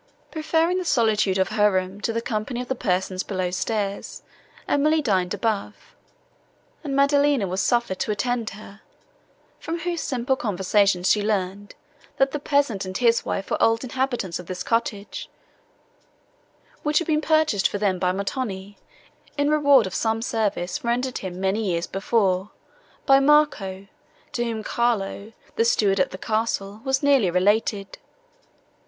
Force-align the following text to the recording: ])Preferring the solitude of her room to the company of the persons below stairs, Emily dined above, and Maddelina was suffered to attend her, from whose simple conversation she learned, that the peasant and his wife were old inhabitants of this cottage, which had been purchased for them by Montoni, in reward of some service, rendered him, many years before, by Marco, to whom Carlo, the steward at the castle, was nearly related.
])Preferring 0.31 0.79
the 0.79 0.83
solitude 0.83 1.37
of 1.37 1.49
her 1.49 1.71
room 1.71 2.01
to 2.01 2.11
the 2.11 2.23
company 2.23 2.59
of 2.59 2.67
the 2.67 2.73
persons 2.73 3.21
below 3.21 3.51
stairs, 3.51 4.23
Emily 4.67 4.99
dined 4.99 5.31
above, 5.35 5.95
and 6.83 6.95
Maddelina 6.95 7.47
was 7.47 7.61
suffered 7.61 7.99
to 7.99 8.09
attend 8.11 8.49
her, 8.57 8.81
from 9.59 9.81
whose 9.81 10.01
simple 10.01 10.35
conversation 10.35 11.03
she 11.03 11.21
learned, 11.21 11.75
that 12.17 12.31
the 12.31 12.39
peasant 12.39 12.83
and 12.83 12.97
his 12.97 13.23
wife 13.23 13.51
were 13.51 13.61
old 13.61 13.83
inhabitants 13.83 14.39
of 14.39 14.47
this 14.47 14.63
cottage, 14.63 15.29
which 16.81 16.97
had 16.97 17.05
been 17.05 17.21
purchased 17.21 17.67
for 17.67 17.77
them 17.77 17.99
by 17.99 18.11
Montoni, 18.11 18.79
in 19.37 19.51
reward 19.51 19.85
of 19.85 19.93
some 19.93 20.23
service, 20.23 20.83
rendered 20.83 21.19
him, 21.19 21.39
many 21.39 21.63
years 21.63 21.85
before, 21.85 22.49
by 23.05 23.19
Marco, 23.19 23.85
to 24.31 24.43
whom 24.43 24.63
Carlo, 24.63 25.31
the 25.57 25.63
steward 25.63 25.99
at 25.99 26.09
the 26.09 26.17
castle, 26.17 26.81
was 26.83 27.03
nearly 27.03 27.29
related. 27.29 27.99